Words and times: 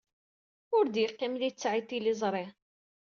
Ur 0.77 0.85
d-yeqqim 0.87 1.33
littseɛ 1.41 1.73
i 1.79 1.83
tliẓri. 1.89 2.45